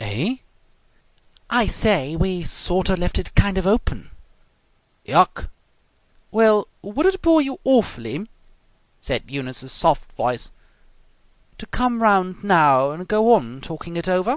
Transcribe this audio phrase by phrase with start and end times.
[0.00, 0.36] "Eh?"
[1.50, 4.10] "I say, we sort of left it kind of open."
[5.04, 5.50] "Yuk!"
[6.30, 8.26] "Well, would it bore you awfully,"
[8.98, 10.52] said Eunice's soft voice,
[11.58, 14.36] "to come round now and go on talking it over?"